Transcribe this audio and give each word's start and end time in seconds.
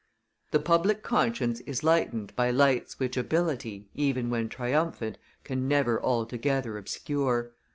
The 0.49 0.57
public 0.59 1.03
conscience 1.03 1.59
is 1.67 1.83
lightened 1.83 2.35
by 2.35 2.49
lights 2.49 2.97
which 2.97 3.17
ability, 3.17 3.87
even 3.93 4.31
when 4.31 4.49
triumphant, 4.49 5.19
can 5.43 5.67
never 5.67 6.01
altogether 6.03 6.75
obscure. 6.79 7.51